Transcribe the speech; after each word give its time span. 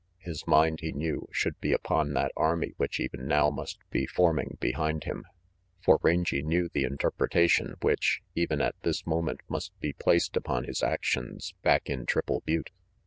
His 0.17 0.47
mind, 0.47 0.79
he 0.79 0.91
knew, 0.91 1.27
should 1.31 1.59
be 1.61 1.73
upon 1.73 2.13
that 2.13 2.31
army 2.35 2.73
which 2.77 2.99
even 2.99 3.27
now 3.27 3.51
must 3.51 3.77
be 3.91 4.07
forming 4.07 4.57
behind 4.59 5.03
him. 5.03 5.25
For 5.79 5.99
Rangy 6.01 6.41
knew 6.41 6.69
the 6.73 6.85
interpretation 6.85 7.75
which, 7.83 8.23
even 8.33 8.61
at 8.61 8.73
this 8.81 9.05
moment, 9.05 9.41
must 9.47 9.79
be 9.79 9.93
placed 9.93 10.35
upon 10.35 10.63
his 10.63 10.81
actions 10.81 11.53
back 11.61 11.87
in 11.87 12.07
Triple 12.07 12.41
Butte. 12.47 12.71